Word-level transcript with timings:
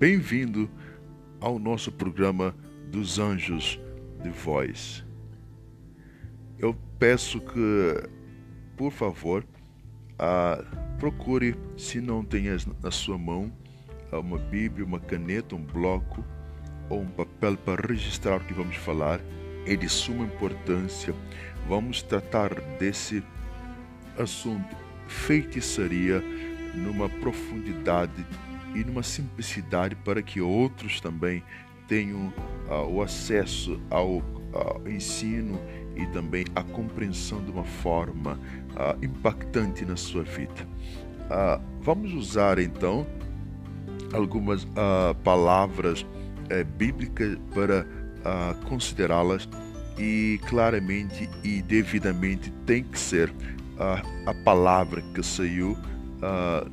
Bem-vindo 0.00 0.70
ao 1.40 1.58
nosso 1.58 1.90
programa 1.90 2.54
dos 2.88 3.18
Anjos 3.18 3.80
de 4.22 4.30
Voz. 4.30 5.04
Eu 6.56 6.72
peço 7.00 7.40
que, 7.40 8.08
por 8.76 8.92
favor, 8.92 9.44
procure, 11.00 11.56
se 11.76 12.00
não 12.00 12.24
tem 12.24 12.44
na 12.80 12.92
sua 12.92 13.18
mão, 13.18 13.52
uma 14.12 14.38
Bíblia, 14.38 14.86
uma 14.86 15.00
caneta, 15.00 15.56
um 15.56 15.64
bloco 15.64 16.24
ou 16.88 17.00
um 17.00 17.08
papel 17.08 17.56
para 17.56 17.84
registrar 17.84 18.36
o 18.36 18.44
que 18.44 18.54
vamos 18.54 18.76
falar. 18.76 19.20
É 19.66 19.74
de 19.74 19.88
suma 19.88 20.24
importância. 20.24 21.12
Vamos 21.66 22.02
tratar 22.02 22.54
desse 22.78 23.20
assunto, 24.16 24.76
feitiçaria, 25.08 26.22
numa 26.72 27.08
profundidade 27.08 28.24
e 28.74 28.84
numa 28.84 29.02
simplicidade 29.02 29.94
para 29.96 30.22
que 30.22 30.40
outros 30.40 31.00
também 31.00 31.42
tenham 31.88 32.32
uh, 32.68 32.86
o 32.88 33.02
acesso 33.02 33.80
ao, 33.90 34.22
ao, 34.52 34.86
ensino 34.86 35.58
e 35.96 36.06
também 36.06 36.44
a 36.54 36.62
compreensão 36.62 37.42
de 37.42 37.50
uma 37.50 37.64
forma 37.64 38.38
uh, 38.74 39.04
impactante 39.04 39.84
na 39.84 39.96
sua 39.96 40.22
vida. 40.22 40.66
Vamos 41.82 42.14
usar 42.14 42.58
então 42.58 43.06
algumas 44.14 44.66
palavras 45.22 46.06
eh, 46.48 46.64
bíblicas 46.64 47.36
para 47.54 47.86
considerá-las 48.66 49.46
e 49.98 50.40
claramente 50.48 51.28
e 51.44 51.60
devidamente 51.60 52.50
tem 52.64 52.82
que 52.82 52.98
ser 52.98 53.30
a 54.24 54.32
palavra 54.42 55.02
que 55.14 55.22
saiu 55.22 55.76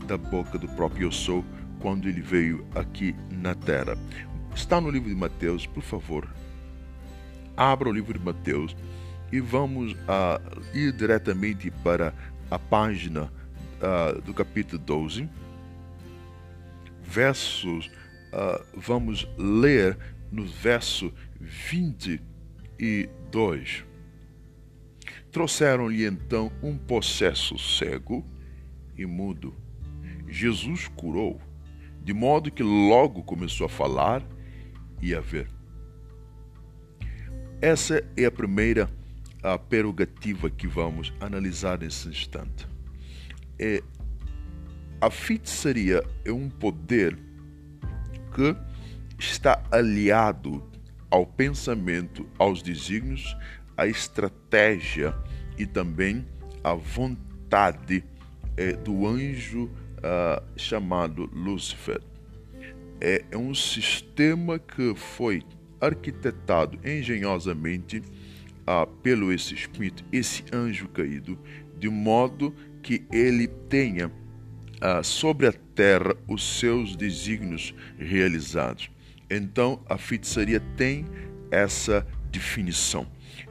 da 0.08 0.17
boca 0.17 0.58
do 0.58 0.69
próprio 0.69 1.08
Eu 1.08 1.12
Sou 1.12 1.44
quando 1.86 2.09
ele 2.09 2.19
veio 2.19 2.66
aqui 2.73 3.16
na 3.30 3.53
terra. 3.53 3.95
Está 4.55 4.81
no 4.81 4.89
livro 4.89 5.08
de 5.08 5.16
Mateus, 5.16 5.67
por 5.67 5.83
favor. 5.83 6.28
Abra 7.55 7.88
o 7.88 7.91
livro 7.91 8.17
de 8.17 8.25
Mateus 8.25 8.75
e 9.31 9.39
vamos 9.39 9.94
uh, 9.94 10.41
ir 10.73 10.91
diretamente 10.94 11.69
para 11.83 12.11
a 12.50 12.58
página 12.58 13.25
uh, 13.25 14.19
do 14.23 14.33
capítulo 14.33 14.81
12. 14.81 15.30
Versos, 17.03 17.91
uh, 18.33 18.66
vamos 18.75 19.28
ler 19.38 19.95
no 20.31 20.44
verso 20.44 21.13
22. 21.39 23.86
Trouxeram-lhe 25.31 26.03
então 26.03 26.52
um 26.63 26.80
possesso 26.80 27.59
cego 27.59 28.25
e 28.97 29.06
mudo. 29.06 29.53
Jesus 30.28 30.88
curou 30.88 31.39
de 32.06 32.14
modo 32.14 32.52
que 32.52 32.61
logo 32.61 33.23
começou 33.23 33.66
a 33.66 33.70
falar 33.70 34.23
e 35.02 35.16
a 35.16 35.20
ver. 35.20 35.50
Essa 37.59 38.08
é 38.16 38.25
a 38.25 38.31
primeira 38.31 38.88
a 39.42 39.58
prerrogativa 39.58 40.47
que 40.47 40.67
vamos 40.67 41.12
analisar 41.20 41.80
nesse 41.80 42.08
instante. 42.08 42.67
É, 43.58 43.81
a 45.02 45.09
feitiçaria 45.09 46.03
é 46.23 46.31
um 46.31 46.47
poder 46.47 47.17
que 48.36 48.56
está 49.17 49.64
aliado 49.72 50.64
ao 51.09 51.25
pensamento, 51.25 52.28
aos 52.38 52.62
desígnios, 52.62 53.36
à 53.75 53.88
estratégia 53.88 55.16
e 55.58 55.66
também 55.66 56.23
à 56.64 56.75
vontade 56.75 58.03
é, 58.58 58.73
do 58.73 59.08
anjo 59.08 59.72
uh, 60.06 60.44
chamado 60.56 61.29
Lúcifer. 61.34 62.00
É, 63.02 63.25
é 63.31 63.38
um 63.38 63.53
sistema 63.53 64.59
que 64.59 64.94
foi 64.96 65.44
arquitetado 65.81 66.79
engenhosamente 66.88 68.02
uh, 68.68 68.88
pelo 69.02 69.34
esse 69.34 69.53
espírito, 69.53 70.06
esse 70.12 70.44
anjo 70.53 70.88
caído, 70.90 71.38
de 71.78 71.90
modo 71.90 72.56
que 72.81 73.03
ele 73.12 73.47
tenha 73.47 74.07
uh, 74.07 75.03
sobre 75.03 75.47
a 75.47 75.53
terra 75.53 76.16
os 76.28 76.59
seus 76.59 76.96
desígnios 76.96 77.74
realizados. 77.97 78.90
Então 79.29 79.81
a 79.90 79.97
feitiçaria 79.97 80.59
tem 80.78 81.06
essa 81.52 82.06
definição. 82.31 83.08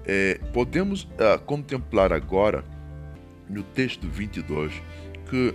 É, 0.07 0.39
podemos 0.53 1.09
contemplar 1.47 2.13
agora 2.13 2.65
no 3.49 3.63
texto 3.63 4.07
22 4.07 4.73
que 5.29 5.55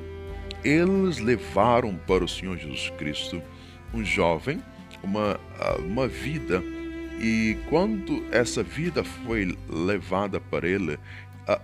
eles 0.64 1.20
levaram 1.20 1.96
para 1.96 2.24
o 2.24 2.28
Senhor 2.28 2.58
Jesus 2.58 2.90
Cristo 2.98 3.42
um 3.94 4.04
jovem, 4.04 4.62
uma, 5.04 5.40
ah, 5.60 5.78
uma 5.80 6.08
vida, 6.08 6.64
e 7.20 7.58
quando 7.70 8.24
essa 8.32 8.64
vida 8.64 9.04
foi 9.04 9.58
levada 9.68 10.40
para 10.40 10.68
ele, 10.68 10.98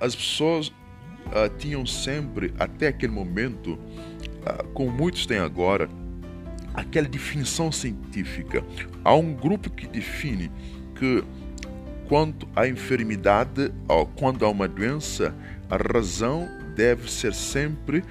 as 0.02 0.16
pessoas 0.16 0.68
uh, 0.68 1.50
tinham 1.58 1.86
sempre, 1.86 2.54
até 2.60 2.88
aquele 2.88 3.14
momento, 3.14 3.74
uh, 3.74 4.68
como 4.74 4.92
muitos 4.92 5.26
têm 5.26 5.38
agora, 5.38 5.90
aquela 6.74 7.08
definição 7.08 7.72
científica. 7.72 8.64
Há 9.04 9.16
um 9.16 9.34
grupo 9.34 9.70
que 9.70 9.88
define 9.88 10.52
que 10.96 11.24
quando 12.08 12.48
há 12.56 12.68
enfermidade 12.68 13.72
ou 13.88 14.06
quando 14.06 14.46
há 14.46 14.50
uma 14.50 14.68
doença, 14.68 15.34
a 15.70 15.78
razão 15.78 16.48
deve 16.76 17.10
ser 17.12 17.34
sempre 17.34 18.04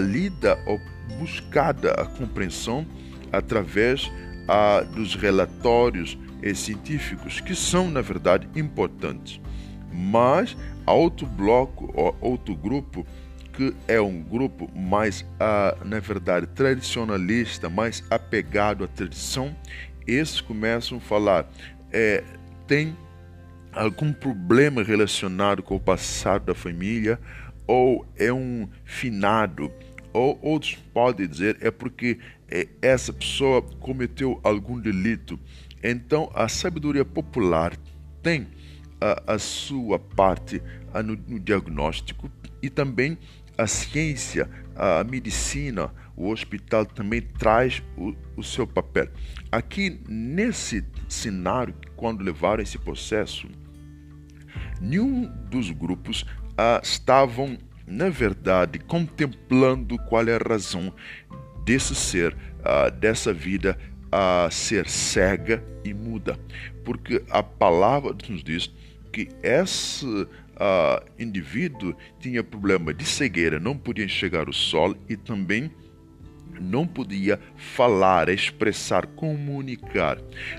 lida 0.00 0.58
ou 0.66 0.80
buscada 1.18 1.92
a 1.92 2.04
compreensão 2.04 2.86
através 3.32 4.06
uh, 4.06 4.84
dos 4.94 5.14
relatórios 5.14 6.18
científicos, 6.54 7.40
que 7.40 7.54
são, 7.54 7.90
na 7.90 8.00
verdade, 8.00 8.48
importantes. 8.54 9.40
Mas 9.92 10.56
há 10.86 10.92
outro 10.92 11.26
bloco, 11.26 11.90
ou 11.94 12.16
outro 12.20 12.54
grupo, 12.54 13.06
que 13.52 13.74
é 13.88 14.00
um 14.00 14.22
grupo 14.22 14.70
mais, 14.76 15.24
na 15.84 15.98
verdade, 15.98 16.46
tradicionalista, 16.48 17.70
mais 17.70 18.04
apegado 18.10 18.84
à 18.84 18.86
tradição, 18.86 19.56
esses 20.06 20.40
começam 20.40 20.98
a 20.98 21.00
falar, 21.00 21.50
é, 21.90 22.22
tem 22.66 22.96
algum 23.72 24.12
problema 24.12 24.82
relacionado 24.82 25.62
com 25.62 25.74
o 25.76 25.80
passado 25.80 26.44
da 26.44 26.54
família, 26.54 27.18
ou 27.66 28.06
é 28.16 28.32
um 28.32 28.68
finado, 28.84 29.70
ou 30.12 30.38
outros 30.40 30.76
podem 30.94 31.26
dizer 31.26 31.58
é 31.60 31.70
porque 31.70 32.18
é, 32.48 32.68
essa 32.80 33.12
pessoa 33.12 33.62
cometeu 33.62 34.40
algum 34.42 34.80
delito. 34.80 35.38
Então 35.82 36.30
a 36.34 36.48
sabedoria 36.48 37.04
popular 37.04 37.76
tem 38.22 38.46
a, 39.00 39.34
a 39.34 39.38
sua 39.38 39.98
parte 39.98 40.62
a, 40.92 41.02
no, 41.02 41.16
no 41.28 41.38
diagnóstico 41.38 42.30
e 42.62 42.70
também 42.70 43.18
a 43.58 43.66
ciência, 43.66 44.48
a 44.74 45.02
medicina, 45.04 45.90
o 46.16 46.30
hospital 46.30 46.84
também 46.84 47.20
traz 47.20 47.82
o, 47.96 48.14
o, 48.36 48.42
seu 48.42 48.66
papel. 48.66 49.08
Aqui 49.50 50.00
nesse 50.08 50.84
cenário, 51.08 51.74
quando 51.94 52.22
levaram 52.22 52.62
esse 52.62 52.78
processo, 52.78 53.48
nenhum 54.80 55.26
dos 55.48 55.70
grupos 55.70 56.24
estavam, 56.82 57.58
na 57.86 58.08
verdade, 58.08 58.78
contemplando 58.78 59.98
qual 59.98 60.26
é 60.28 60.34
a 60.34 60.48
razão 60.48 60.92
desse 61.64 61.94
ser, 61.94 62.36
dessa 63.00 63.32
vida, 63.32 63.78
a 64.10 64.48
ser 64.50 64.88
cega 64.88 65.62
e 65.84 65.92
muda. 65.92 66.38
Porque 66.84 67.22
a 67.30 67.42
palavra 67.42 68.16
nos 68.28 68.42
diz 68.42 68.70
que 69.12 69.28
esse 69.42 70.06
uh, 70.06 71.04
indivíduo 71.18 71.94
tinha 72.20 72.42
problema 72.42 72.92
de 72.92 73.04
cegueira, 73.04 73.58
não 73.58 73.76
podia 73.76 74.04
enxergar 74.04 74.48
o 74.48 74.52
sol 74.52 74.96
e 75.08 75.16
também 75.16 75.70
não 76.60 76.86
podia 76.86 77.38
falar, 77.56 78.28
expressar, 78.28 79.06
comunicar. 79.06 80.18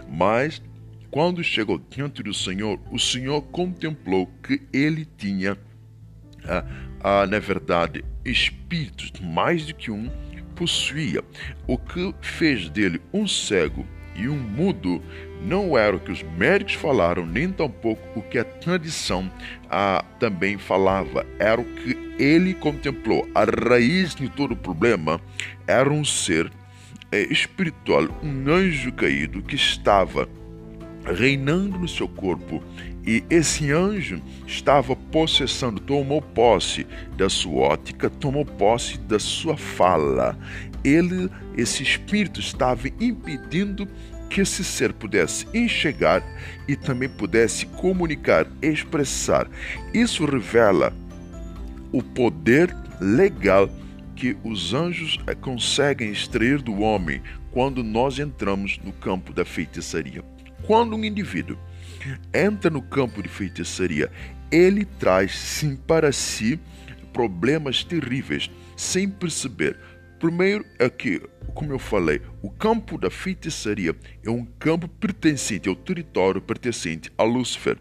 Mas 0.10 0.62
quando 1.10 1.44
chegou 1.44 1.80
diante 1.90 2.22
do 2.22 2.34
Senhor, 2.34 2.80
o 2.92 3.00
Senhor 3.00 3.42
contemplou 3.44 4.28
que 4.44 4.62
ele 4.72 5.08
tinha 5.18 5.58
ah, 6.46 6.64
ah, 7.02 7.28
na 7.28 7.40
verdade, 7.40 8.04
espíritos, 8.26 9.12
mais 9.22 9.66
do 9.66 9.74
que 9.74 9.92
um, 9.92 10.10
possuía. 10.56 11.24
O 11.68 11.78
que 11.78 12.14
fez 12.22 12.70
dele 12.70 13.02
um 13.14 13.28
cego 13.28 13.86
e 14.16 14.28
um 14.28 14.38
mudo 14.38 15.02
não 15.42 15.78
era 15.78 15.96
o 15.96 16.00
que 16.00 16.12
os 16.12 16.24
médicos 16.24 16.74
falaram, 16.74 17.26
nem 17.26 17.52
tampouco 17.52 18.20
o 18.20 18.24
que 18.24 18.40
a 18.40 18.44
tradição 18.44 19.32
ah, 19.70 20.04
também 20.20 20.58
falava. 20.58 21.26
Era 21.38 21.62
o 21.62 21.66
que 21.66 21.96
ele 22.18 22.56
contemplou. 22.56 23.30
A 23.36 23.44
raiz 23.44 24.16
de 24.16 24.28
todo 24.28 24.54
o 24.54 24.58
problema 24.58 25.22
era 25.68 25.90
um 25.90 26.04
ser 26.04 26.52
é, 27.12 27.22
espiritual, 27.32 28.08
um 28.24 28.52
anjo 28.52 28.92
caído 28.92 29.42
que 29.44 29.56
estava 29.56 30.28
reinando 31.14 31.80
no 31.80 31.88
seu 31.88 32.08
corpo 32.08 32.62
e 33.08 33.24
esse 33.30 33.72
anjo 33.72 34.22
estava 34.46 34.94
possessando, 34.94 35.80
tomou 35.80 36.22
posse 36.22 36.86
da 37.16 37.30
sua 37.30 37.70
ótica, 37.70 38.10
tomou 38.10 38.46
posse 38.46 38.98
da 38.98 39.18
sua 39.18 39.56
fala. 39.56 40.38
ele, 40.84 41.30
esse 41.56 41.82
espírito, 41.82 42.42
estava 42.42 42.88
impedindo 43.00 43.88
que 44.30 44.42
esse 44.42 44.62
ser 44.62 44.92
pudesse 44.92 45.48
enxergar 45.54 46.22
e 46.68 46.76
também 46.76 47.08
pudesse 47.08 47.66
comunicar, 47.66 48.46
expressar. 48.62 49.48
Isso 49.94 50.26
revela 50.26 50.94
o 51.94 52.04
poder 52.04 52.76
legal 53.00 53.70
que 54.18 54.36
os 54.44 54.74
anjos 54.74 55.18
eh, 55.28 55.36
conseguem 55.36 56.12
extrair 56.12 56.62
do 56.62 56.82
homem 56.82 57.22
quando 57.52 57.84
nós 57.84 58.20
entramos 58.20 58.80
no 58.84 58.92
campo 58.92 59.32
da 59.32 59.46
feitiçaria. 59.46 60.24
Quando 60.68 60.98
um 60.98 61.04
indivíduo 61.06 61.58
entra 62.34 62.70
no 62.70 62.82
campo 62.82 63.24
de 63.24 63.30
feitiçaria, 63.30 64.12
ele 64.52 64.84
traz 64.84 65.32
sim 65.38 65.78
para 65.78 66.12
si 66.12 66.60
problemas 67.14 67.86
terríveis, 67.86 68.52
sem 68.76 69.10
perceber. 69.10 69.80
Primeiro 70.20 70.66
é 70.78 70.90
que, 70.90 71.22
como 71.56 71.72
eu 71.72 71.80
falei, 71.80 72.22
o 72.42 72.52
campo 72.52 72.98
da 72.98 73.10
feitiçaria 73.10 73.96
é 74.26 74.30
um 74.30 74.44
campo 74.44 74.90
pertencente 74.90 75.70
ao 75.70 75.76
território 75.76 76.42
pertencente 76.42 77.10
a 77.18 77.24
Lúcifer. 77.24 77.78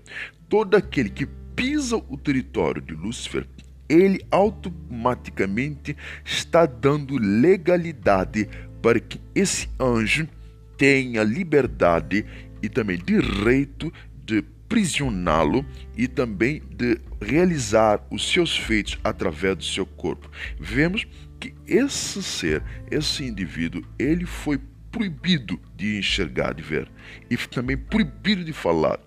Todo 0.49 0.77
aquele 0.77 1.11
que 1.11 1.27
pisa 1.57 1.97
o 1.97 2.17
território 2.17 2.81
de 2.81 2.95
Lúcifer 2.95 3.49
ele 3.89 4.25
automaticamente 4.31 5.97
está 6.25 6.67
dando 6.67 7.17
legalidade 7.19 8.49
para 8.81 9.01
que 9.01 9.21
esse 9.35 9.69
anjo 9.81 10.29
tenha 10.77 11.23
liberdade 11.23 12.27
e 12.63 12.69
também 12.69 12.99
direito 12.99 13.93
de 14.25 14.43
prisioná-lo 14.69 15.65
e 15.97 16.09
também 16.09 16.61
de 16.71 16.99
realizar 17.21 18.05
os 18.11 18.29
seus 18.31 18.57
feitos 18.57 18.99
através 19.05 19.57
do 19.57 19.65
seu 19.65 19.87
corpo. 19.87 20.31
Vemos 20.59 21.07
que 21.39 21.55
esse 21.67 22.23
ser, 22.23 22.63
esse 22.91 23.25
indivíduo, 23.25 23.85
ele 23.99 24.27
foi 24.27 24.59
proibido 24.91 25.61
de 25.77 25.99
enxergar, 25.99 26.55
de 26.55 26.63
ver, 26.63 26.91
e 27.31 27.37
também 27.37 27.77
proibido 27.77 28.43
de 28.43 28.53
falar. 28.53 28.99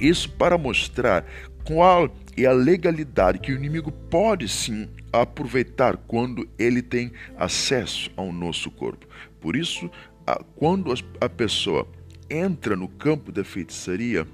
Isso 0.00 0.28
para 0.30 0.58
mostrar 0.58 1.24
qual 1.64 2.14
é 2.36 2.44
a 2.44 2.52
legalidade 2.52 3.38
que 3.38 3.52
o 3.52 3.56
inimigo 3.56 3.90
pode 3.90 4.48
sim 4.48 4.88
aproveitar 5.12 5.96
quando 5.96 6.48
ele 6.58 6.82
tem 6.82 7.12
acesso 7.38 8.10
ao 8.16 8.32
nosso 8.32 8.70
corpo. 8.70 9.06
Por 9.40 9.56
isso, 9.56 9.90
quando 10.56 10.92
a 11.20 11.28
pessoa 11.28 11.88
entra 12.30 12.76
no 12.76 12.88
campo 12.88 13.30
da 13.32 13.44
feitiçaria, 13.44 14.26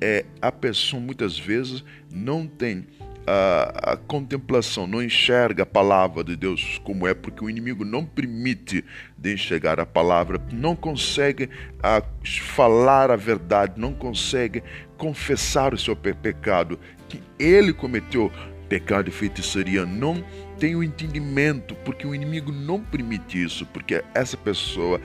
é, 0.00 0.24
a 0.40 0.50
pessoa 0.50 1.00
muitas 1.00 1.38
vezes 1.38 1.84
não 2.10 2.46
tem 2.46 2.86
a, 3.26 3.92
a, 3.92 3.96
contemplação, 3.96 4.86
não 4.86 5.02
enxerga 5.02 5.62
a 5.62 5.66
palavra 5.66 6.24
de 6.24 6.34
Deus 6.34 6.80
como 6.84 7.06
é, 7.06 7.14
porque 7.14 7.44
o 7.44 7.50
inimigo 7.50 7.84
não 7.84 8.04
permite 8.04 8.84
de 9.16 9.32
enxergar 9.32 9.78
a 9.78 9.86
palavra, 9.86 10.40
não 10.52 10.74
consegue 10.74 11.48
a, 11.82 12.02
falar 12.24 13.10
a 13.10 13.16
verdade, 13.16 13.74
não 13.76 13.92
consegue 13.92 14.62
confessar 14.96 15.72
o 15.72 15.78
seu 15.78 15.94
pe 15.94 16.14
pecado, 16.14 16.78
que 17.08 17.22
ele 17.38 17.72
cometeu 17.72 18.30
pecado 18.72 19.10
e 19.10 19.12
feitiçaria, 19.12 19.84
não 19.84 20.24
tem 20.58 20.74
o 20.74 20.82
entendimento, 20.82 21.74
porque 21.84 22.06
o 22.06 22.14
inimigo 22.14 22.50
não 22.50 22.80
permite 22.80 23.42
isso, 23.42 23.66
porque 23.66 24.02
essa 24.14 24.34
pessoa 24.34 24.98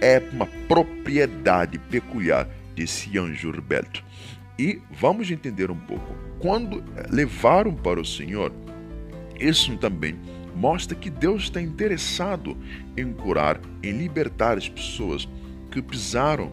é 0.00 0.20
uma 0.32 0.46
propriedade 0.66 1.78
peculiar 1.78 2.48
desse 2.74 3.16
anjo 3.16 3.52
rebelde. 3.52 4.04
E 4.58 4.80
vamos 4.90 5.30
entender 5.30 5.70
um 5.70 5.78
pouco. 5.78 6.12
Quando 6.40 6.82
levaram 7.08 7.72
para 7.72 8.00
o 8.00 8.04
Senhor, 8.04 8.52
isso 9.38 9.76
também 9.76 10.16
mostra 10.56 10.96
que 10.96 11.08
Deus 11.08 11.44
está 11.44 11.62
interessado 11.62 12.56
em 12.96 13.12
curar, 13.12 13.60
em 13.80 13.92
libertar 13.92 14.58
as 14.58 14.68
pessoas 14.68 15.28
que 15.70 15.80
pisaram 15.80 16.52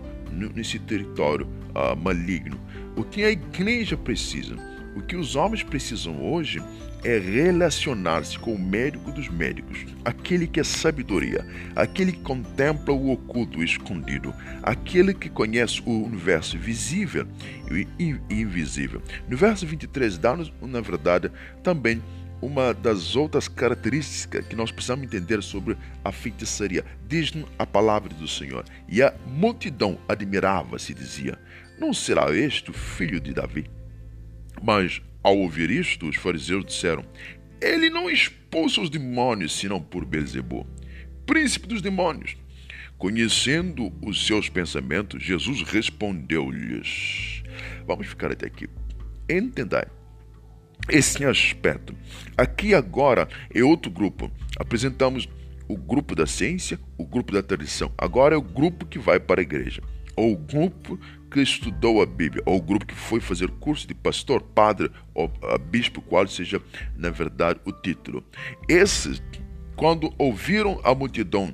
nesse 0.53 0.77
território 0.77 1.47
uh, 1.69 1.95
maligno. 1.95 2.59
O 2.95 3.03
que 3.03 3.23
a 3.23 3.31
igreja 3.31 3.97
precisa, 3.97 4.68
o 4.99 5.01
que 5.01 5.15
os 5.15 5.35
homens 5.35 5.63
precisam 5.63 6.21
hoje 6.21 6.61
é 7.03 7.17
relacionar-se 7.17 8.37
com 8.37 8.53
o 8.53 8.59
médico 8.59 9.11
dos 9.11 9.29
médicos, 9.29 9.85
aquele 10.03 10.45
que 10.45 10.59
é 10.59 10.63
sabedoria, 10.63 11.45
aquele 11.73 12.11
que 12.11 12.19
contempla 12.19 12.93
o 12.93 13.11
oculto, 13.11 13.59
o 13.59 13.63
escondido, 13.63 14.33
aquele 14.61 15.13
que 15.13 15.29
conhece 15.29 15.81
o 15.85 16.03
universo 16.03 16.57
visível 16.57 17.25
e 17.71 18.17
invisível. 18.29 19.01
No 19.29 19.37
verso 19.37 19.65
23 19.65 20.17
dá-nos, 20.17 20.51
na 20.61 20.81
verdade, 20.81 21.31
também 21.63 22.01
uma 22.41 22.73
das 22.73 23.15
outras 23.15 23.47
características 23.47 24.45
que 24.47 24.55
nós 24.55 24.71
precisamos 24.71 25.05
entender 25.05 25.41
sobre 25.41 25.77
a 26.03 26.11
feitiçaria. 26.11 26.83
Diz-nos 27.07 27.49
a 27.57 27.65
palavra 27.65 28.13
do 28.13 28.27
Senhor. 28.27 28.65
E 28.87 29.01
a 29.01 29.13
multidão 29.27 29.97
admirava-se 30.07 30.91
e 30.91 30.95
dizia: 30.95 31.37
Não 31.77 31.93
será 31.93 32.33
este 32.33 32.71
o 32.71 32.73
filho 32.73 33.19
de 33.19 33.33
Davi? 33.33 33.78
Mas 34.61 35.01
ao 35.23 35.37
ouvir 35.37 35.69
isto, 35.69 36.07
os 36.07 36.15
fariseus 36.15 36.65
disseram: 36.65 37.03
Ele 37.61 37.89
não 37.89 38.09
expulsa 38.09 38.81
os 38.81 38.89
demônios 38.89 39.57
senão 39.57 39.81
por 39.81 40.05
Belzebô, 40.05 40.65
príncipe 41.25 41.67
dos 41.67 41.81
demônios. 41.81 42.35
Conhecendo 42.97 43.93
os 44.01 44.27
seus 44.27 44.49
pensamentos, 44.49 45.23
Jesus 45.23 45.61
respondeu-lhes. 45.61 47.43
Vamos 47.87 48.07
ficar 48.07 48.31
até 48.31 48.47
aqui. 48.47 48.67
Entendai 49.29 49.85
esse 50.89 51.23
aspecto. 51.23 51.95
Aqui 52.37 52.73
agora 52.73 53.27
é 53.53 53.63
outro 53.63 53.91
grupo. 53.91 54.31
Apresentamos 54.57 55.29
o 55.67 55.77
grupo 55.77 56.15
da 56.15 56.25
ciência, 56.25 56.79
o 56.97 57.05
grupo 57.05 57.31
da 57.31 57.43
tradição. 57.43 57.93
Agora 57.97 58.35
é 58.35 58.37
o 58.37 58.41
grupo 58.41 58.85
que 58.85 58.99
vai 58.99 59.19
para 59.19 59.39
a 59.39 59.43
igreja 59.43 59.81
ou 60.19 60.33
o 60.33 60.37
grupo 60.37 60.99
que 61.29 61.41
estudou 61.41 62.01
a 62.01 62.05
Bíblia, 62.05 62.43
ou 62.45 62.57
o 62.57 62.61
grupo 62.61 62.85
que 62.85 62.95
foi 62.95 63.19
fazer 63.19 63.49
curso 63.51 63.87
de 63.87 63.93
pastor, 63.93 64.41
padre 64.41 64.91
ou 65.13 65.31
bispo, 65.69 66.01
qual 66.01 66.27
seja, 66.27 66.61
na 66.97 67.09
verdade, 67.09 67.59
o 67.65 67.71
título. 67.71 68.23
Esses, 68.67 69.21
quando 69.75 70.13
ouviram 70.17 70.79
a 70.83 70.93
multidão 70.95 71.53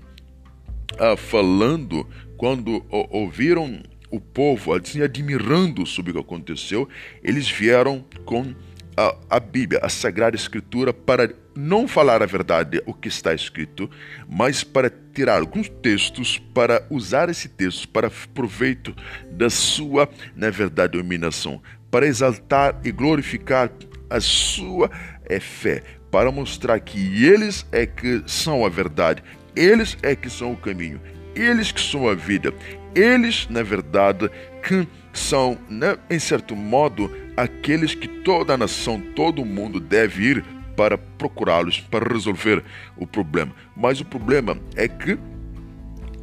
uh, 0.93 1.17
falando, 1.17 2.07
quando 2.37 2.85
ouviram 2.89 3.83
o 4.09 4.19
povo 4.19 4.73
assim, 4.73 5.01
admirando 5.01 5.85
sobre 5.85 6.11
o 6.11 6.15
que 6.15 6.21
aconteceu, 6.21 6.87
eles 7.23 7.49
vieram 7.49 8.05
com 8.23 8.55
a, 8.95 9.17
a 9.29 9.39
Bíblia, 9.39 9.81
a 9.83 9.89
Sagrada 9.89 10.35
Escritura, 10.35 10.93
para 10.93 11.33
não 11.55 11.87
falar 11.87 12.21
a 12.21 12.25
verdade, 12.25 12.81
o 12.85 12.93
que 12.93 13.07
está 13.07 13.33
escrito, 13.33 13.89
mas 14.27 14.63
para 14.63 14.91
tirar 15.13 15.39
alguns 15.39 15.69
textos, 15.69 16.37
para 16.53 16.85
usar 16.89 17.29
esse 17.29 17.47
texto 17.47 17.87
para 17.87 18.11
proveito 18.33 18.93
da 19.31 19.49
sua, 19.49 20.09
na 20.35 20.49
verdade, 20.49 20.97
dominação, 20.97 21.61
para 21.89 22.05
exaltar 22.05 22.79
e 22.83 22.91
glorificar 22.91 23.71
a 24.09 24.19
sua 24.19 24.91
é, 25.25 25.39
fé, 25.39 25.81
para 26.11 26.31
mostrar 26.31 26.79
que 26.79 27.25
eles 27.25 27.65
é 27.71 27.85
que 27.85 28.21
são 28.27 28.65
a 28.65 28.69
verdade, 28.69 29.23
eles 29.55 29.97
é 30.03 30.15
que 30.15 30.29
são 30.29 30.51
o 30.51 30.57
caminho, 30.57 30.99
eles 31.33 31.71
que 31.71 31.81
são 31.81 32.07
a 32.07 32.13
vida, 32.13 32.53
eles, 32.93 33.47
na 33.49 33.63
verdade, 33.63 34.29
que 34.61 34.87
são, 35.13 35.57
né, 35.69 35.97
em 36.09 36.19
certo 36.19 36.55
modo, 36.55 37.09
aqueles 37.37 37.95
que 37.95 38.07
toda 38.07 38.53
a 38.53 38.57
nação, 38.57 38.99
todo 39.15 39.45
mundo 39.45 39.79
deve 39.79 40.23
ir 40.23 40.45
para 40.75 40.97
procurá-los, 40.97 41.79
para 41.79 42.11
resolver 42.11 42.63
o 42.97 43.07
problema. 43.07 43.53
Mas 43.75 43.99
o 43.99 44.05
problema 44.05 44.57
é 44.75 44.87
que 44.87 45.17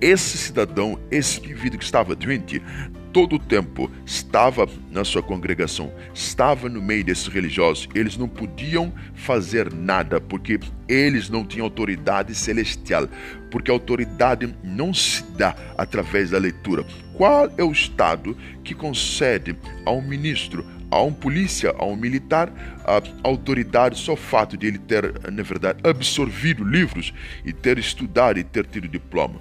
esse 0.00 0.36
cidadão, 0.36 0.98
esse 1.12 1.38
indivíduo 1.38 1.78
que 1.78 1.84
estava 1.84 2.16
doente, 2.16 2.60
todo 3.12 3.36
o 3.36 3.38
tempo 3.38 3.88
estava 4.04 4.68
na 4.90 5.04
sua 5.04 5.22
congregação, 5.22 5.92
estava 6.12 6.68
no 6.68 6.82
meio 6.82 7.04
desses 7.04 7.28
religiosos. 7.28 7.88
Eles 7.94 8.16
não 8.16 8.26
podiam 8.26 8.92
fazer 9.14 9.72
nada 9.72 10.20
porque 10.20 10.58
eles 10.88 11.28
não 11.28 11.44
tinham 11.44 11.66
autoridade 11.66 12.34
celestial, 12.34 13.06
porque 13.48 13.70
a 13.70 13.74
autoridade 13.74 14.52
não 14.64 14.92
se 14.92 15.22
dá 15.36 15.54
através 15.78 16.30
da 16.30 16.38
leitura. 16.38 16.84
Qual 17.14 17.48
é 17.56 17.62
o 17.62 17.70
estado 17.70 18.36
que 18.64 18.74
concede 18.74 19.54
a 19.86 19.92
um 19.92 20.02
ministro, 20.02 20.66
a 20.92 21.02
um 21.02 21.12
polícia, 21.12 21.74
a 21.78 21.86
um 21.86 21.96
militar, 21.96 22.52
a 22.84 23.02
autoridade 23.26 23.98
só 23.98 24.12
o 24.12 24.16
fato 24.16 24.58
de 24.58 24.66
ele 24.66 24.76
ter, 24.76 25.10
na 25.32 25.42
verdade, 25.42 25.80
absorvido 25.82 26.62
livros 26.62 27.14
e 27.46 27.50
ter 27.50 27.78
estudado 27.78 28.38
e 28.38 28.44
ter 28.44 28.66
tido 28.66 28.86
diploma? 28.86 29.40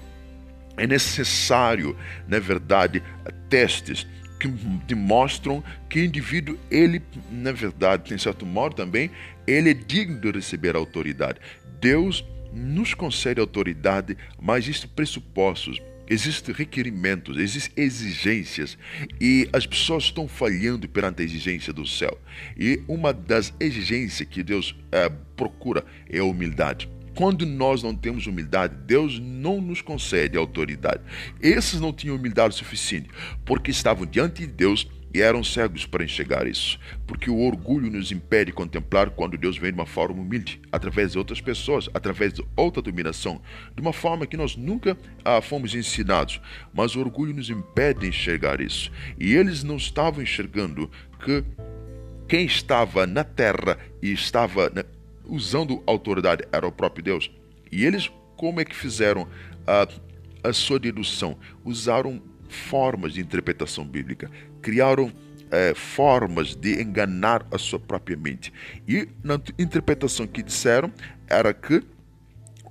É 0.77 0.88
necessário, 0.88 1.98
na 2.25 2.39
verdade, 2.39 3.03
testes 3.50 4.08
que 4.39 4.48
demonstram 4.88 5.62
que 5.89 6.00
o 6.00 6.05
indivíduo, 6.05 6.58
ele, 6.72 7.01
na 7.29 7.51
verdade, 7.51 8.08
tem 8.08 8.17
certo 8.17 8.46
modo 8.46 8.74
também, 8.74 9.12
ele 9.46 9.72
é 9.72 9.74
digno 9.74 10.22
de 10.22 10.31
receber 10.31 10.77
autoridade. 10.77 11.41
Deus 11.81 12.25
nos 12.53 12.93
concede 12.93 13.41
autoridade, 13.41 14.17
mas 14.41 14.63
existem 14.63 14.89
pressupostos, 14.96 15.81
existem 16.12 16.53
requerimentos, 16.53 17.38
existem 17.38 17.86
exigências 17.86 18.77
e 19.20 19.48
as 19.53 19.65
pessoas 19.65 20.03
estão 20.03 20.27
falhando 20.27 20.88
perante 20.89 21.22
a 21.22 21.25
exigência 21.25 21.72
do 21.72 21.88
céu. 21.88 22.20
E 22.58 22.84
uma 22.86 23.13
das 23.13 23.53
exigências 23.62 24.27
que 24.27 24.44
Deus 24.44 24.75
é, 24.91 25.10
procura 25.38 25.86
é 26.10 26.20
a 26.20 26.24
humildade. 26.25 26.89
Quando 27.15 27.46
nós 27.46 27.84
não 27.84 27.96
temos 27.96 28.27
humildade, 28.27 28.75
Deus 28.86 29.20
não 29.20 29.60
nos 29.60 29.82
concede 29.82 30.38
autoridade. 30.38 31.01
Esses 31.41 31.80
não 31.80 31.91
tinham 31.91 32.15
humildade 32.15 32.56
suficiente, 32.56 33.10
porque 33.46 33.72
estavam 33.72 34.06
diante 34.06 34.46
de 34.46 34.48
Deus 34.48 34.88
e 35.13 35.22
eram 35.22 35.44
cegos 35.44 35.86
para 35.86 36.03
enxergar 36.03 36.48
isso, 36.48 36.80
porque 37.06 37.30
o 37.30 37.39
orgulho 37.39 37.91
nos 37.91 38.12
impede 38.12 38.51
contemplar 38.51 39.10
quando 39.10 39.38
Deus 39.38 39.58
vem 39.58 39.72
de 39.72 39.77
uma 39.77 39.86
forma 39.86 40.22
humilde, 40.22 40.62
através 40.72 41.12
de 41.12 41.18
outras 41.18 41.41
pessoas, 41.41 41.89
através 41.94 42.34
de 42.34 42.44
outra 42.56 42.82
dominação, 42.82 43.41
de 43.75 43.82
uma 43.82 43.91
forma 43.91 44.25
que 44.25 44.38
nós 44.38 44.56
nunca 44.56 44.98
ah, 45.24 45.41
fomos 45.41 45.75
ensinados. 45.75 46.39
Mas 46.74 46.96
o 46.96 47.01
orgulho 47.01 47.34
nos 47.34 47.50
impede 47.50 48.01
de 48.01 48.08
enxergar 48.08 48.62
isso. 48.62 48.91
E 49.20 49.36
eles 49.36 49.63
não 49.63 49.75
estavam 49.75 50.24
enxergando 50.24 50.89
que 51.24 51.44
quem 52.27 52.46
estava 52.46 53.06
na 53.06 53.25
terra 53.25 53.77
e 54.01 54.13
estava 54.13 54.70
né, 54.70 54.86
usando 55.25 55.84
autoridade 55.86 56.44
era 56.51 56.68
o 56.68 56.72
próprio 56.72 57.04
Deus. 57.04 57.32
E 57.72 57.86
eles, 57.86 58.12
como 58.36 58.60
é 58.60 58.66
que 58.66 58.75
fizeram 58.75 59.28
a, 59.66 59.88
a 60.50 60.54
sua 60.54 60.80
dedução? 60.80 61.38
Usaram 61.63 62.22
formas 62.48 63.13
de 63.13 63.22
interpretação 63.22 63.86
bíblica, 63.86 64.30
criaram 64.62 65.12
é, 65.50 65.74
formas 65.74 66.56
de 66.56 66.82
enganar 66.82 67.46
a 67.51 67.58
sua 67.58 67.80
própria 67.80 68.18
mente. 68.18 68.51
E 68.88 69.08
na 69.24 69.40
interpretação 69.58 70.28
que 70.28 70.44
disseram 70.44 70.92
era 71.28 71.54
que 71.54 71.84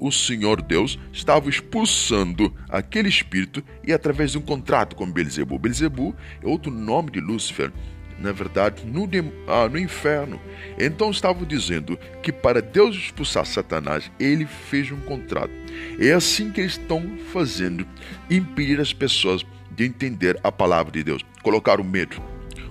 o 0.00 0.10
Senhor 0.10 0.62
Deus 0.62 0.98
estava 1.12 1.50
expulsando 1.50 2.54
aquele 2.70 3.08
espírito 3.08 3.62
e 3.86 3.92
através 3.92 4.32
de 4.32 4.38
um 4.38 4.40
contrato 4.40 4.96
com 4.96 5.10
Belzebu. 5.10 5.58
Belzebu 5.58 6.16
é 6.42 6.46
outro 6.46 6.72
nome 6.72 7.10
de 7.10 7.20
Lúcifer 7.20 7.70
na 8.20 8.32
verdade, 8.32 8.84
no, 8.86 9.08
ah, 9.48 9.68
no 9.68 9.78
inferno. 9.78 10.40
Então 10.78 11.10
estavam 11.10 11.44
dizendo 11.44 11.98
que 12.22 12.30
para 12.30 12.60
Deus 12.60 12.94
expulsar 12.94 13.46
Satanás, 13.46 14.10
ele 14.20 14.46
fez 14.46 14.90
um 14.92 15.00
contrato. 15.00 15.52
É 15.98 16.12
assim 16.12 16.50
que 16.50 16.60
eles 16.60 16.72
estão 16.72 17.02
fazendo, 17.32 17.86
impedir 18.30 18.80
as 18.80 18.92
pessoas 18.92 19.44
de 19.70 19.84
entender 19.84 20.38
a 20.44 20.52
palavra 20.52 20.92
de 20.92 21.02
Deus, 21.02 21.24
colocar 21.42 21.80
o 21.80 21.84
medo. 21.84 22.20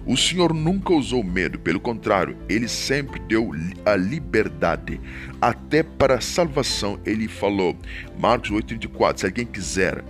O 0.06 0.18
Senhor 0.18 0.54
nunca 0.54 0.94
usou 0.94 1.24
medo, 1.24 1.60
pelo 1.60 1.80
contrário, 1.80 2.38
ele 2.48 2.68
sempre 2.68 3.20
deu 3.20 3.52
a 3.86 3.96
liberdade. 3.96 5.00
Até 5.42 5.84
para 5.84 6.16
a 6.16 6.22
salvação, 6.22 7.00
ele 7.06 7.28
falou, 7.28 7.78
Marcos 8.18 8.50
8,34: 8.50 9.20
se 9.20 9.26
alguém 9.26 9.46
quiser, 9.46 10.04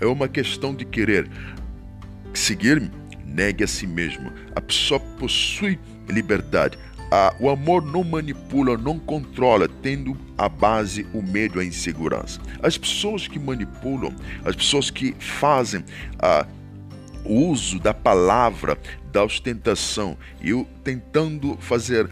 é 0.00 0.06
uma 0.06 0.28
questão 0.28 0.74
de 0.74 0.84
querer 0.84 1.28
seguir-me, 2.34 2.90
negue 3.26 3.64
a 3.64 3.66
si 3.66 3.86
mesmo. 3.86 4.32
A 4.54 4.60
pessoa 4.60 5.00
possui 5.18 5.78
liberdade. 6.08 6.78
o 7.38 7.50
amor 7.50 7.84
não 7.84 8.02
manipula, 8.02 8.76
não 8.76 8.98
controla, 8.98 9.68
tendo 9.82 10.16
a 10.36 10.48
base 10.48 11.06
o 11.12 11.22
medo 11.22 11.60
a 11.60 11.64
insegurança. 11.64 12.40
As 12.62 12.76
pessoas 12.78 13.28
que 13.28 13.38
manipulam, 13.38 14.14
as 14.44 14.56
pessoas 14.56 14.90
que 14.90 15.14
fazem 15.18 15.84
o 17.24 17.48
uso 17.48 17.78
da 17.78 17.92
palavra, 17.92 18.78
da 19.12 19.24
ostentação 19.24 20.16
e 20.40 20.52
tentando 20.82 21.56
fazer 21.60 22.08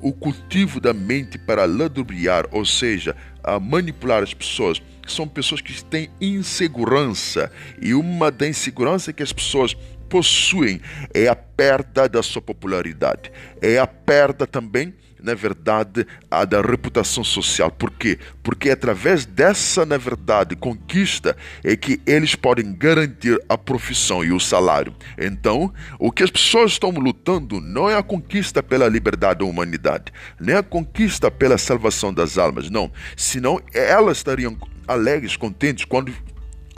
o 0.00 0.12
cultivo 0.12 0.80
da 0.80 0.92
mente 0.92 1.38
para 1.38 1.64
ludibriar, 1.64 2.46
ou 2.50 2.64
seja, 2.64 3.14
manipular 3.60 4.22
as 4.22 4.34
pessoas, 4.34 4.80
são 5.06 5.26
pessoas 5.26 5.60
que 5.60 5.84
têm 5.84 6.08
insegurança 6.20 7.50
e 7.80 7.94
uma 7.94 8.30
da 8.30 8.46
insegurança 8.46 9.12
que 9.12 9.22
as 9.22 9.32
pessoas 9.32 9.76
possuem 10.10 10.80
é 11.14 11.28
a 11.28 11.36
perda 11.36 12.08
da 12.08 12.22
sua 12.22 12.42
popularidade, 12.42 13.30
é 13.62 13.78
a 13.78 13.86
perda 13.86 14.46
também, 14.46 14.92
na 15.22 15.34
verdade, 15.34 16.06
a 16.30 16.44
da 16.44 16.60
reputação 16.60 17.22
social. 17.22 17.70
Por 17.70 17.90
quê? 17.90 18.18
Porque 18.42 18.70
é 18.70 18.72
através 18.72 19.24
dessa, 19.26 19.86
na 19.86 19.96
verdade, 19.96 20.56
conquista 20.56 21.36
é 21.62 21.76
que 21.76 22.00
eles 22.06 22.34
podem 22.34 22.74
garantir 22.74 23.38
a 23.48 23.56
profissão 23.56 24.24
e 24.24 24.32
o 24.32 24.40
salário. 24.40 24.94
Então, 25.18 25.72
o 25.98 26.10
que 26.10 26.22
as 26.22 26.30
pessoas 26.30 26.72
estão 26.72 26.90
lutando 26.90 27.60
não 27.60 27.88
é 27.88 27.96
a 27.96 28.02
conquista 28.02 28.62
pela 28.62 28.88
liberdade 28.88 29.40
da 29.40 29.44
humanidade, 29.44 30.12
nem 30.40 30.56
a 30.56 30.62
conquista 30.62 31.30
pela 31.30 31.58
salvação 31.58 32.12
das 32.12 32.38
almas, 32.38 32.70
não. 32.70 32.90
Senão 33.16 33.60
elas 33.72 34.16
estariam 34.16 34.56
alegres, 34.88 35.36
contentes 35.36 35.84
quando 35.84 36.12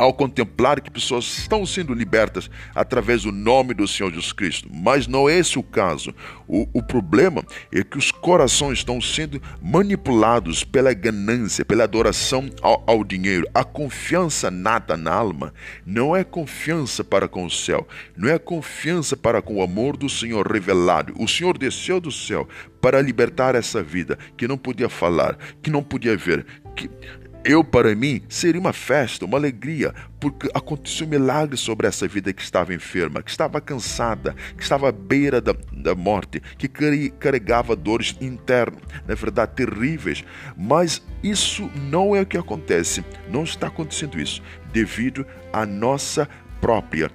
ao 0.03 0.13
contemplar 0.13 0.81
que 0.81 0.91
pessoas 0.91 1.25
estão 1.39 1.65
sendo 1.65 1.95
libertas 1.95 2.51
através 2.75 3.23
do 3.23 3.31
nome 3.31 3.73
do 3.73 3.87
Senhor 3.87 4.11
Jesus 4.11 4.33
Cristo. 4.33 4.69
Mas 4.73 5.07
não 5.07 5.29
é 5.29 5.39
esse 5.39 5.61
o 5.61 5.63
caso. 5.63 6.13
O, 6.49 6.67
o 6.73 6.83
problema 6.83 7.45
é 7.73 7.85
que 7.85 7.97
os 7.97 8.11
corações 8.11 8.79
estão 8.79 9.01
sendo 9.01 9.41
manipulados 9.63 10.65
pela 10.65 10.93
ganância, 10.93 11.65
pela 11.65 11.85
adoração 11.85 12.51
ao, 12.61 12.83
ao 12.85 13.05
dinheiro. 13.05 13.49
A 13.55 13.63
confiança 13.63 14.51
nata 14.51 14.97
na 14.97 15.13
alma 15.13 15.55
não 15.87 16.17
é 16.17 16.25
confiança 16.25 17.05
para 17.05 17.29
com 17.29 17.47
o 17.47 17.51
céu, 17.51 17.87
não 18.17 18.29
é 18.29 18.41
confiança 18.41 19.17
para 19.17 19.41
com 19.41 19.59
o 19.59 19.63
amor 19.63 19.97
do 19.97 20.09
Senhor 20.09 20.51
revelado. 20.51 21.15
O 21.17 21.29
Senhor 21.29 21.57
desceu 21.57 22.01
do 22.01 22.11
céu 22.11 22.49
para 22.81 23.01
libertar 23.01 23.55
essa 23.55 23.81
vida 23.81 24.19
que 24.37 24.49
não 24.49 24.59
podia 24.59 24.89
falar, 24.89 25.39
que 25.63 25.71
não 25.71 25.81
podia 25.81 26.17
ver, 26.17 26.45
que 26.75 26.91
eu, 27.45 27.65
para 27.65 27.95
mim, 27.95 28.23
seria 28.29 28.61
uma 28.61 28.73
festa, 28.73 29.25
uma 29.25 29.37
alegria, 29.37 29.93
porque 30.21 30.49
aconteceu 30.55 31.07
um 31.07 31.11
milagre 31.11 31.57
sobre 31.57 31.87
essa 31.87 32.07
vida 32.07 32.33
que 32.33 32.43
estava 32.43 32.73
enferma, 32.73 33.23
que 33.23 33.31
estava 33.31 33.61
cansada, 33.61 34.35
que 34.57 34.63
estava 34.63 34.89
à 34.89 34.93
beira 34.93 35.41
da, 35.41 35.55
da 35.73 35.95
morte, 35.95 36.41
que 36.57 36.69
carregava 37.11 37.75
dores 37.75 38.17
internas, 38.21 38.81
na 39.07 39.15
verdade, 39.15 39.55
terríveis. 39.57 40.25
Mas 40.57 41.03
isso 41.23 41.69
não 41.91 42.15
é 42.15 42.21
o 42.21 42.27
que 42.27 42.39
acontece, 42.39 43.05
não 43.29 43.43
está 43.43 43.67
acontecendo 43.67 44.21
isso, 44.21 44.41
devido 44.73 45.27
à 45.53 45.67
nossa 45.67 46.29
própria 46.61 47.11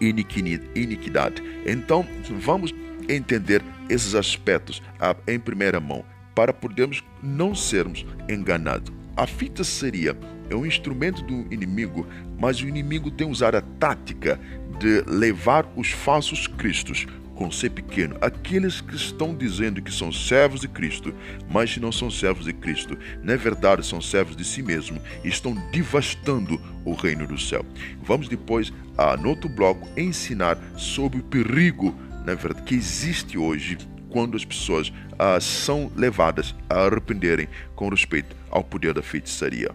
iniquidade. 0.00 1.42
Então, 1.66 2.06
vamos 2.38 2.72
entender 3.08 3.62
esses 3.88 4.14
aspectos 4.14 4.80
ah, 5.00 5.16
em 5.26 5.38
primeira 5.38 5.80
mão, 5.80 6.04
para 6.34 6.52
podermos 6.52 7.02
não 7.22 7.54
sermos 7.54 8.06
enganados. 8.28 9.01
A 9.16 9.26
fita 9.26 9.62
seria 9.62 10.16
é 10.48 10.54
um 10.54 10.66
instrumento 10.66 11.22
do 11.22 11.52
inimigo, 11.52 12.06
mas 12.38 12.60
o 12.60 12.68
inimigo 12.68 13.10
tem 13.10 13.28
usado 13.28 13.56
a 13.56 13.60
tática 13.60 14.38
de 14.78 15.02
levar 15.06 15.70
os 15.76 15.90
falsos 15.90 16.46
cristos 16.46 17.06
com 17.34 17.50
C 17.50 17.68
pequeno, 17.68 18.16
aqueles 18.20 18.80
que 18.80 18.94
estão 18.94 19.34
dizendo 19.34 19.80
que 19.80 19.92
são 19.92 20.12
servos 20.12 20.60
de 20.60 20.68
Cristo, 20.68 21.14
mas 21.50 21.76
não 21.78 21.90
são 21.90 22.10
servos 22.10 22.44
de 22.44 22.52
Cristo, 22.52 22.98
na 23.22 23.36
verdade 23.36 23.84
são 23.84 24.00
servos 24.00 24.36
de 24.36 24.44
si 24.44 24.62
mesmo 24.62 25.00
e 25.24 25.28
estão 25.28 25.54
devastando 25.70 26.60
o 26.84 26.94
reino 26.94 27.26
do 27.26 27.38
céu. 27.38 27.64
Vamos 28.02 28.28
depois, 28.28 28.72
a, 28.96 29.16
no 29.16 29.30
outro 29.30 29.48
bloco, 29.48 29.88
ensinar 29.98 30.58
sobre 30.76 31.18
o 31.18 31.22
perigo 31.22 31.94
na 32.24 32.34
verdade, 32.34 32.64
que 32.66 32.74
existe 32.74 33.36
hoje 33.36 33.78
quando 34.08 34.36
as 34.36 34.44
pessoas 34.44 34.92
ah, 35.18 35.40
são 35.40 35.90
levadas 35.96 36.54
a 36.68 36.86
arrependerem 36.86 37.48
com 37.74 37.88
respeito 37.88 38.41
ao 38.52 38.62
poder 38.62 38.92
da 38.92 39.02
feitiçaria. 39.02 39.70